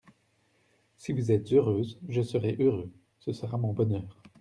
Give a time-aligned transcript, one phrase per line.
[0.97, 2.89] Si vous êtes heureuse, je serai heureux…
[3.19, 4.19] Ce sera mon bonheur.